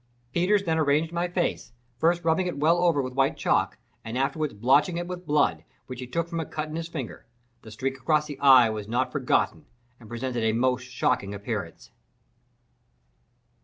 [0.33, 4.59] Peters then arranged my face, first rubbing it well over with white chalk, and afterward
[4.59, 7.27] blotching it with blood, which he took from a cut in his finger.
[7.61, 9.67] The streak across the eye was not forgotten
[9.99, 11.91] and presented a most shocking appearance.